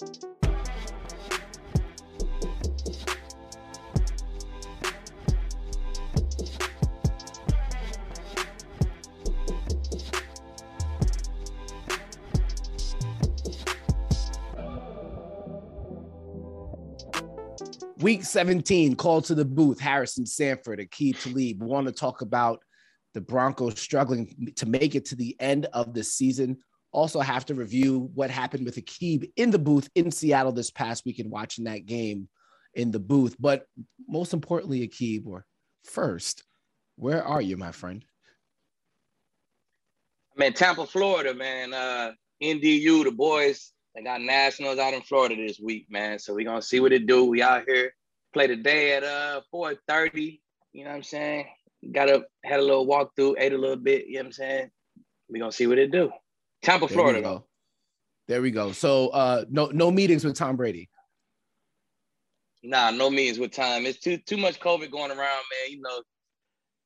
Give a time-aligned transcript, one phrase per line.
[0.00, 0.12] Week
[18.22, 21.60] 17, call to the booth, Harrison Sanford, Aqib Talib.
[21.60, 22.62] We want to talk about
[23.14, 26.58] the Broncos struggling to make it to the end of the season.
[26.90, 31.04] Also, have to review what happened with Aqib in the booth in Seattle this past
[31.04, 32.28] weekend, watching that game
[32.74, 33.36] in the booth.
[33.38, 33.66] But
[34.08, 35.44] most importantly, Aqib, or
[35.84, 36.44] first,
[36.96, 38.04] where are you, my friend?
[40.36, 41.74] I'm in Tampa, Florida, man.
[41.74, 42.12] Uh,
[42.42, 46.20] NDU, the boys they got nationals out in Florida this week, man.
[46.20, 47.24] So we're gonna see what it do.
[47.24, 47.92] We out here
[48.32, 50.40] play today at uh 4:30.
[50.72, 51.46] You know what I'm saying?
[51.90, 54.06] Got up, had a little walk through, ate a little bit.
[54.06, 54.70] You know what I'm saying?
[55.28, 56.12] We gonna see what it do.
[56.62, 57.44] Tampa, there Florida, though.
[58.28, 58.72] There we go.
[58.72, 60.88] So uh no no meetings with Tom Brady.
[62.62, 63.86] Nah, no meetings with Tom.
[63.86, 65.70] It's too too much COVID going around, man.
[65.70, 66.02] You know,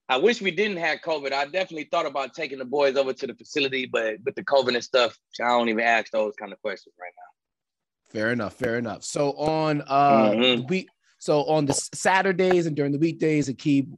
[0.08, 1.32] I wish we didn't have COVID.
[1.32, 4.74] I definitely thought about taking the boys over to the facility, but with the COVID
[4.74, 8.20] and stuff, I don't even ask those kind of questions right now.
[8.20, 8.54] Fair enough.
[8.54, 9.02] Fair enough.
[9.02, 10.66] So on uh mm-hmm.
[10.68, 13.88] week, so on the Saturdays and during the weekdays, Aqib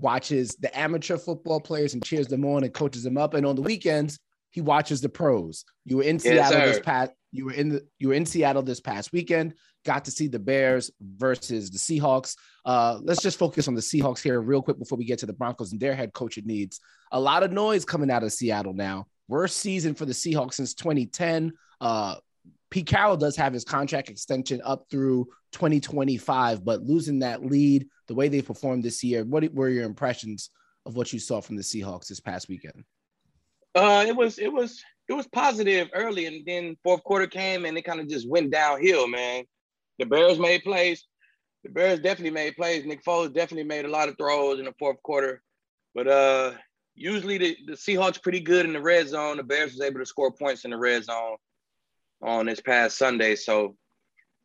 [0.00, 3.34] watches the amateur football players and cheers them on and coaches them up.
[3.34, 4.18] And on the weekends,
[4.50, 5.64] he watches the pros.
[5.84, 7.12] You were in Seattle yes, this past.
[7.32, 7.86] You were in the.
[7.98, 9.54] You were in Seattle this past weekend.
[9.84, 12.36] Got to see the Bears versus the Seahawks.
[12.64, 15.32] Uh, let's just focus on the Seahawks here real quick before we get to the
[15.32, 16.80] Broncos and their head coaching needs.
[17.12, 19.06] A lot of noise coming out of Seattle now.
[19.28, 21.52] Worst season for the Seahawks since 2010.
[21.80, 22.16] Uh,
[22.70, 28.14] Pete Carroll does have his contract extension up through 2025, but losing that lead, the
[28.14, 30.50] way they performed this year, what were your impressions
[30.84, 32.84] of what you saw from the Seahawks this past weekend?
[33.78, 37.78] Uh, it was it was it was positive early, and then fourth quarter came and
[37.78, 39.44] it kind of just went downhill, man.
[40.00, 41.06] The Bears made plays.
[41.62, 42.84] The Bears definitely made plays.
[42.84, 45.42] Nick Foles definitely made a lot of throws in the fourth quarter,
[45.94, 46.54] but uh,
[46.96, 49.36] usually the, the Seahawks pretty good in the red zone.
[49.36, 51.36] The Bears was able to score points in the red zone
[52.20, 53.76] on this past Sunday, so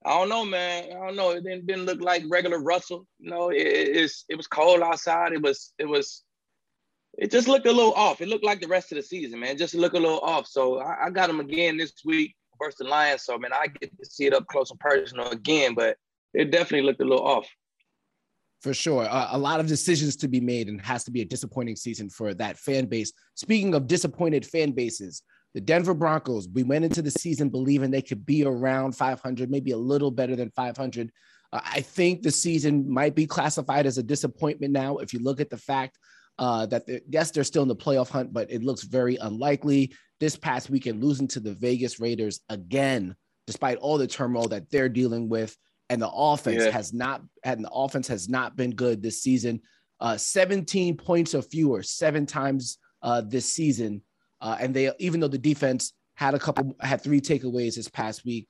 [0.05, 0.91] I don't know, man.
[0.91, 1.31] I don't know.
[1.31, 3.07] It didn't, didn't look like regular Russell.
[3.19, 5.33] You know, it, it's it was cold outside.
[5.33, 6.23] It was it was
[7.17, 8.21] it just looked a little off.
[8.21, 9.57] It looked like the rest of the season, man.
[9.57, 10.47] Just look a little off.
[10.47, 13.23] So I, I got him again this week versus the Lions.
[13.23, 15.97] So man, I get to see it up close and personal again, but
[16.33, 17.47] it definitely looked a little off.
[18.61, 21.25] For sure, uh, a lot of decisions to be made, and has to be a
[21.25, 23.11] disappointing season for that fan base.
[23.35, 25.21] Speaking of disappointed fan bases,
[25.53, 26.47] the Denver Broncos.
[26.47, 30.35] We went into the season believing they could be around 500, maybe a little better
[30.35, 31.11] than 500.
[31.51, 34.97] Uh, I think the season might be classified as a disappointment now.
[34.97, 35.97] If you look at the fact
[36.39, 39.93] uh, that yes, they're still in the playoff hunt, but it looks very unlikely.
[40.19, 44.89] This past weekend, losing to the Vegas Raiders again, despite all the turmoil that they're
[44.89, 45.55] dealing with,
[45.89, 46.71] and the offense yeah.
[46.71, 49.61] has not and the offense has not been good this season.
[49.99, 54.01] Uh, 17 points or fewer, seven times uh, this season,
[54.41, 58.25] uh, and they even though the defense had a couple had three takeaways this past
[58.25, 58.47] week,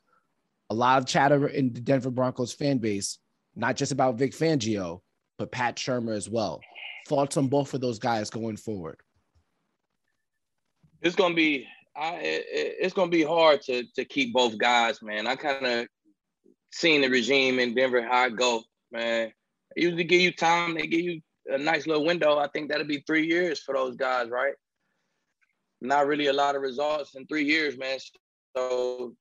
[0.70, 3.20] a lot of chatter in the Denver Broncos fan base,
[3.56, 5.02] not just about Vic Fangio,
[5.38, 6.62] but Pat Shurmur as well
[7.08, 9.00] thoughts on both of those guys going forward?
[11.02, 12.46] It's gonna be I, it,
[12.80, 15.28] it's gonna be hard to to keep both guys, man.
[15.28, 15.88] I kind of
[16.72, 19.32] seen the regime in Denver how it go, man.
[19.76, 20.76] They usually give you time.
[20.76, 22.38] They give you a nice little window.
[22.38, 24.54] I think that'll be three years for those guys, right?
[25.82, 28.00] Not really a lot of results in three years, man.
[28.56, 29.14] So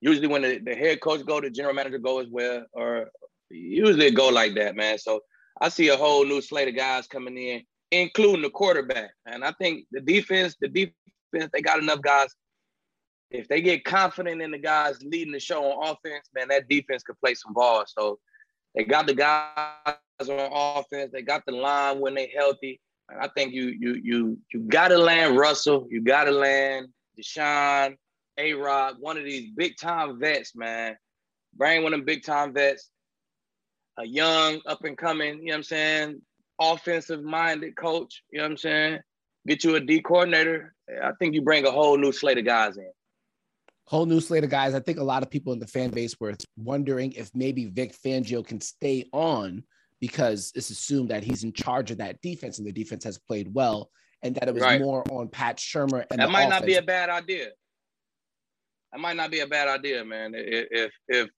[0.00, 3.10] usually when the, the head coach go, the general manager go as well, or
[3.50, 4.98] usually it go like that, man.
[4.98, 5.20] So
[5.60, 9.10] I see a whole new slate of guys coming in, including the quarterback.
[9.24, 12.28] And I think the defense, the defense, they got enough guys.
[13.30, 17.02] If they get confident in the guys leading the show on offense, man, that defense
[17.02, 17.84] could play some ball.
[17.86, 18.18] So
[18.74, 21.10] they got the guys on offense.
[21.12, 22.80] They got the line when they healthy.
[23.08, 25.86] And I think you you you you got to land Russell.
[25.90, 27.96] You got to land Deshaun,
[28.36, 28.52] A.
[28.54, 30.96] Rod, one of these big time vets, man.
[31.54, 32.90] Bring one of them big time vets
[33.98, 36.22] a young, up and coming, you know what I'm saying,
[36.60, 38.98] offensive minded coach, you know what I'm saying?
[39.46, 40.74] Get you a D coordinator.
[41.02, 42.90] I think you bring a whole new slate of guys in.
[43.86, 44.74] Whole new slate of guys.
[44.74, 47.94] I think a lot of people in the fan base were wondering if maybe Vic
[48.04, 49.62] Fangio can stay on
[50.00, 53.52] because it's assumed that he's in charge of that defense and the defense has played
[53.54, 53.90] well,
[54.22, 54.80] and that it was right.
[54.80, 56.04] more on Pat Shurmur.
[56.10, 56.60] And that might offense.
[56.60, 57.48] not be a bad idea.
[58.92, 60.32] That might not be a bad idea, man.
[60.34, 61.30] If if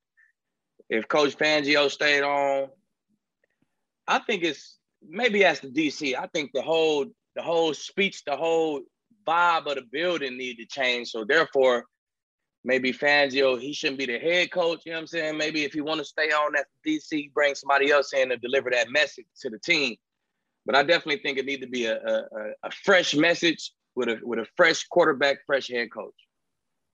[0.89, 2.69] if Coach Fangio stayed on,
[4.07, 6.17] I think it's maybe as the DC.
[6.19, 7.07] I think the whole
[7.37, 8.81] the whole speech, the whole
[9.27, 11.11] vibe of the building need to change.
[11.11, 11.85] So therefore,
[12.65, 14.81] maybe Fangio, he shouldn't be the head coach.
[14.85, 15.37] You know what I'm saying?
[15.37, 18.71] Maybe if he want to stay on that DC, bring somebody else in to deliver
[18.71, 19.97] that message to the team.
[20.67, 22.25] But I definitely think it need to be a, a,
[22.65, 26.15] a fresh message with a with a fresh quarterback, fresh head coach.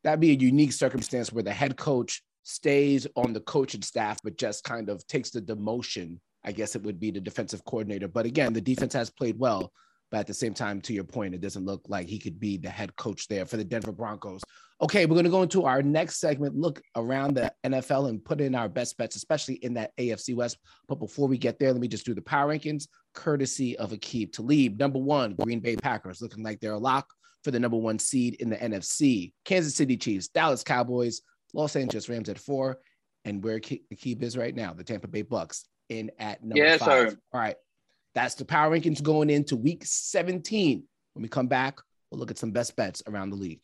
[0.02, 4.38] That'd be a unique circumstance where the head coach stays on the coaching staff, but
[4.38, 6.18] just kind of takes the demotion.
[6.44, 8.06] I guess it would be the defensive coordinator.
[8.06, 9.72] But again, the defense has played well.
[10.10, 12.56] But at the same time, to your point, it doesn't look like he could be
[12.56, 14.42] the head coach there for the Denver Broncos.
[14.80, 18.40] Okay, we're going to go into our next segment, look around the NFL and put
[18.40, 20.58] in our best bets, especially in that AFC West.
[20.86, 24.32] But before we get there, let me just do the power rankings, courtesy of Aqib
[24.32, 24.78] Talib.
[24.78, 27.08] Number one, Green Bay Packers, looking like they're a lock
[27.42, 29.32] for the number one seed in the NFC.
[29.44, 31.22] Kansas City Chiefs, Dallas Cowboys,
[31.54, 32.78] Los Angeles Rams at four,
[33.24, 37.10] and where Aqib is right now, the Tampa Bay Bucks in at number yes, five.
[37.10, 37.16] Sir.
[37.32, 37.56] All right,
[38.14, 40.82] that's the power rankings going into Week 17.
[41.14, 41.78] When we come back,
[42.10, 43.60] we'll look at some best bets around the league.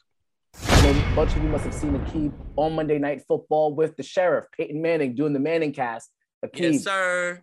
[0.54, 4.46] a bunch of you must have seen Aqib on Monday Night Football with the sheriff,
[4.56, 6.10] Peyton Manning, doing the Manning cast.
[6.44, 7.42] Aqib, yes, sir.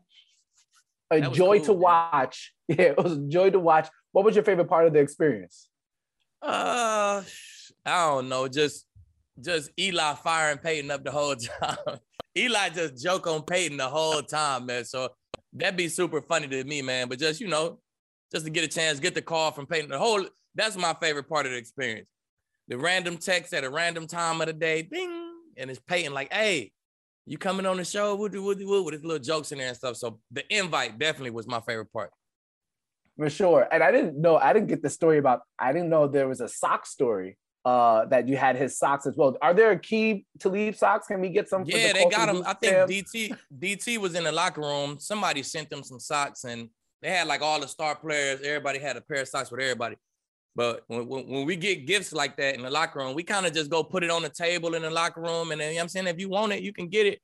[1.12, 1.82] A joy cool, to man.
[1.82, 2.54] watch.
[2.70, 3.88] Yeah, it was a joy to watch.
[4.12, 5.70] What was your favorite part of the experience?
[6.42, 7.22] Uh,
[7.86, 8.50] I don't know.
[8.50, 8.86] Just,
[9.42, 12.00] just Eli firing Peyton up the whole time.
[12.38, 14.86] Eli just joke on Peyton the whole time, man.
[14.86, 15.10] So
[15.54, 17.10] that'd be super funny to me, man.
[17.10, 17.80] But just you know,
[18.32, 19.90] just to get a chance, get the call from Peyton.
[19.90, 20.26] The whole
[20.56, 22.08] that's my favorite part of the experience.
[22.68, 26.32] The random text at a random time of the day, ding, and it's Peyton like,
[26.34, 26.72] "Hey,
[27.26, 28.16] you coming on the show?
[28.16, 31.32] Woody, woody, woody, with his little jokes in there and stuff." So the invite definitely
[31.32, 32.12] was my favorite part.
[33.18, 35.42] For sure, and I didn't know, I didn't get the story about.
[35.58, 37.38] I didn't know there was a sock story
[37.68, 39.36] uh, that you had his socks as well.
[39.42, 41.08] Are there a key to leave socks?
[41.08, 41.66] Can we get some?
[41.66, 42.42] Yeah, the they got them.
[42.46, 44.98] I think DT DT was in the locker room.
[45.00, 46.70] Somebody sent them some socks, and
[47.02, 48.40] they had like all the star players.
[48.40, 49.98] Everybody had a pair of socks with everybody.
[50.56, 53.46] But when, when, when we get gifts like that in the locker room, we kind
[53.46, 55.52] of just go put it on the table in the locker room.
[55.52, 57.20] And then, you know I'm saying, if you want it, you can get it.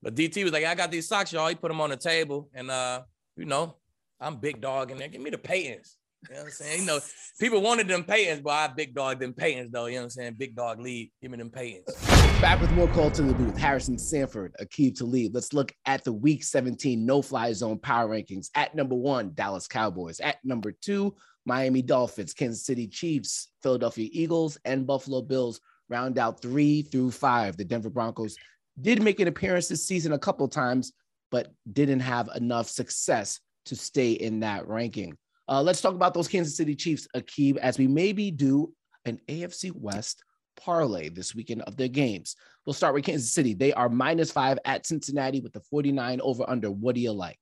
[0.00, 1.48] But DT was like, I got these socks, y'all.
[1.48, 2.48] He put them on the table.
[2.54, 3.02] And, uh,
[3.36, 3.74] you know,
[4.20, 5.08] I'm big dog in there.
[5.08, 5.96] Give me the Peytons.
[6.28, 6.80] You know what I'm saying?
[6.80, 7.00] You know,
[7.40, 9.86] people wanted them Peytons, but I big dog them Peytons, though.
[9.86, 10.34] You know what I'm saying?
[10.38, 11.10] Big dog lead.
[11.20, 12.40] Give me them Peytons.
[12.40, 13.58] Back with more call to the booth.
[13.58, 15.34] Harrison Sanford, Aqib Talib.
[15.34, 18.50] Let's look at the week 17 no fly zone power rankings.
[18.54, 20.20] At number one, Dallas Cowboys.
[20.20, 21.14] At number two,
[21.44, 27.56] Miami Dolphins, Kansas City Chiefs, Philadelphia Eagles, and Buffalo Bills round out three through five.
[27.56, 28.36] The Denver Broncos
[28.80, 30.92] did make an appearance this season a couple times,
[31.30, 35.16] but didn't have enough success to stay in that ranking.
[35.48, 38.72] Uh, let's talk about those Kansas City Chiefs, Aqib, as we maybe do
[39.04, 40.24] an AFC West
[40.56, 42.36] parlay this weekend of their games.
[42.64, 43.54] We'll start with Kansas City.
[43.54, 46.70] They are minus five at Cincinnati with the 49 over under.
[46.70, 47.38] What do you like?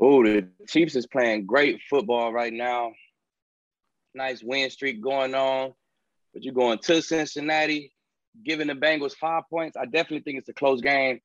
[0.00, 2.92] Oh, the Chiefs is playing great football right now.
[4.14, 5.72] Nice win streak going on.
[6.34, 7.92] But you're going to Cincinnati,
[8.44, 9.76] giving the Bengals five points.
[9.76, 11.20] I definitely think it's a close game.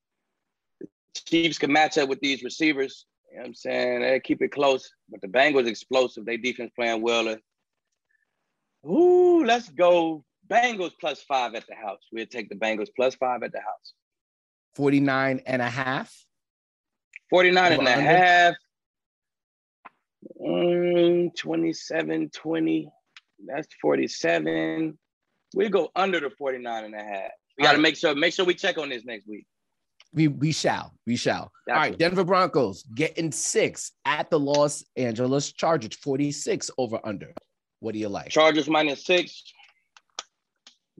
[0.79, 0.87] The
[1.25, 3.05] Chiefs can match up with these receivers.
[3.29, 4.01] You know what I'm saying?
[4.01, 6.25] They keep it close, but the Bengals explosive.
[6.25, 7.35] They defense playing well.
[8.85, 12.01] Ooh, let's go Bengals plus five at the house.
[12.11, 13.93] We'll take the Bengals plus five at the house.
[14.75, 16.13] 49 and a half.
[17.29, 18.55] 49 and a half.
[20.41, 22.89] Mm, 27, 20.
[23.45, 24.97] That's 47.
[25.55, 27.31] We go under the 49 and a half.
[27.57, 29.47] We got to make sure make sure we check on this next week.
[30.13, 30.93] We we shall.
[31.05, 31.51] We shall.
[31.69, 37.33] All right, Denver Broncos getting six at the Los Angeles Chargers, 46 over under.
[37.79, 38.29] What do you like?
[38.29, 39.43] Chargers minus six.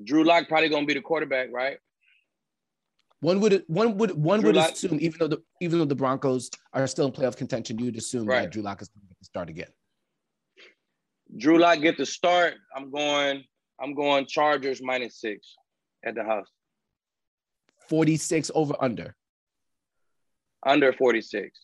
[0.04, 1.78] Drew Lock probably gonna be the quarterback, right?
[3.22, 4.74] One would one would one Drew would Lock.
[4.74, 8.28] assume, even though the even though the Broncos are still in playoff contention, you'd assume
[8.28, 8.44] right.
[8.44, 9.70] that Drew Lock is going to start again.
[11.36, 12.56] Drew Lock get the start.
[12.76, 13.44] I'm going.
[13.80, 15.56] I'm going Chargers minus six
[16.06, 16.48] at the house.
[17.90, 19.16] 46 over under.
[20.66, 21.60] Under 46.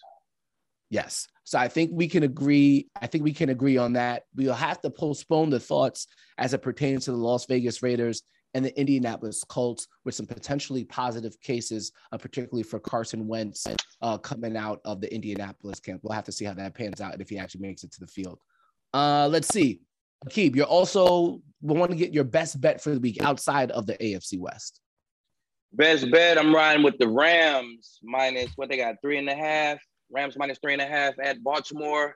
[0.89, 1.27] Yes.
[1.44, 2.88] So I think we can agree.
[3.01, 4.24] I think we can agree on that.
[4.36, 8.22] We'll have to postpone the thoughts as it pertains to the Las Vegas Raiders
[8.53, 13.65] and the Indianapolis Colts with some potentially positive cases, uh, particularly for Carson Wentz
[14.01, 16.01] uh, coming out of the Indianapolis camp.
[16.03, 18.00] We'll have to see how that pans out and if he actually makes it to
[18.00, 18.39] the field.
[18.94, 19.82] Uh, let's see.
[20.27, 23.88] Aqib, you're also we want to get your best bet for the week outside of
[23.88, 24.80] the AFC West.
[25.75, 29.80] Best bet, I'm riding with the Rams minus what they got three and a half.
[30.12, 32.15] Rams minus three and a half at Baltimore.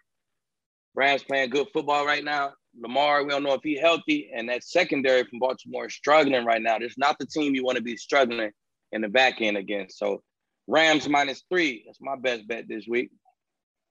[0.93, 2.51] Rams playing good football right now.
[2.79, 6.61] Lamar, we don't know if he's healthy, and that secondary from Baltimore is struggling right
[6.61, 6.77] now.
[6.79, 8.51] It's not the team you want to be struggling
[8.91, 9.97] in the back end against.
[9.97, 10.21] So
[10.67, 11.83] Rams minus three.
[11.87, 13.09] That's my best bet this week.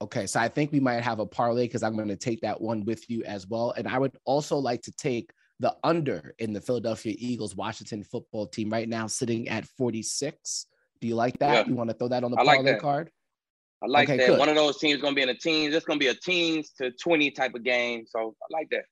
[0.01, 2.61] Okay, so I think we might have a parlay because I'm going to take that
[2.61, 3.73] one with you as well.
[3.77, 8.47] And I would also like to take the under in the Philadelphia Eagles Washington football
[8.47, 10.67] team right now sitting at 46.
[11.01, 11.67] Do you like that?
[11.67, 11.71] Yeah.
[11.71, 13.11] You want to throw that on the parlay like card?
[13.83, 14.27] I like okay, that.
[14.29, 14.39] Good.
[14.39, 15.75] One of those teams going to be in a teens.
[15.75, 18.05] It's going to be a teens to 20 type of game.
[18.07, 18.85] So I like that.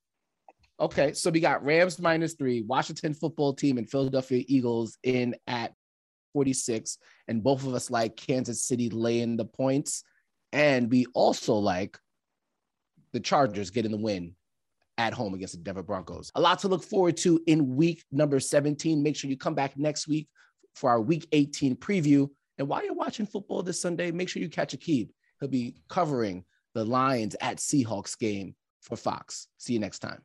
[0.80, 5.72] Okay, so we got Rams minus three, Washington football team, and Philadelphia Eagles in at
[6.32, 6.98] 46.
[7.28, 10.02] And both of us like Kansas City laying the points.
[10.52, 11.96] And we also like
[13.12, 14.34] the Chargers getting the win
[14.98, 16.30] at home against the Denver Broncos.
[16.34, 19.02] A lot to look forward to in week number 17.
[19.02, 20.28] Make sure you come back next week
[20.74, 22.28] for our week 18 preview.
[22.58, 25.10] And while you're watching football this Sunday, make sure you catch Aqib.
[25.40, 29.48] He'll be covering the Lions at Seahawks game for Fox.
[29.58, 30.24] See you next time.